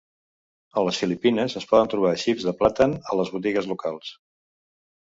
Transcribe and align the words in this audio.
A 0.81 0.83
les 0.87 1.01
Filipines, 1.01 1.57
es 1.61 1.69
poden 1.73 1.93
trobar 1.95 2.15
xips 2.23 2.49
de 2.49 2.57
plàtan 2.65 2.99
a 3.13 3.23
les 3.23 3.35
botigues 3.39 3.73
locals. 3.77 4.15